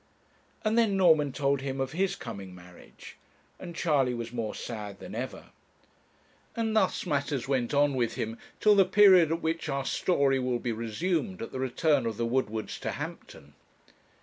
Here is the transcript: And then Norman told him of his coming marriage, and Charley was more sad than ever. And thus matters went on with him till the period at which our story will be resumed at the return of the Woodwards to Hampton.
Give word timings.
And 0.65 0.79
then 0.79 0.97
Norman 0.97 1.31
told 1.31 1.61
him 1.61 1.79
of 1.79 1.91
his 1.91 2.15
coming 2.15 2.55
marriage, 2.55 3.17
and 3.59 3.75
Charley 3.75 4.15
was 4.15 4.33
more 4.33 4.55
sad 4.55 4.97
than 4.99 5.13
ever. 5.13 5.51
And 6.55 6.75
thus 6.75 7.05
matters 7.05 7.47
went 7.47 7.71
on 7.71 7.93
with 7.93 8.15
him 8.15 8.39
till 8.59 8.73
the 8.73 8.83
period 8.83 9.31
at 9.31 9.43
which 9.43 9.69
our 9.69 9.85
story 9.85 10.39
will 10.39 10.57
be 10.57 10.71
resumed 10.71 11.39
at 11.39 11.51
the 11.51 11.59
return 11.59 12.07
of 12.07 12.17
the 12.17 12.25
Woodwards 12.25 12.79
to 12.79 12.93
Hampton. 12.93 13.53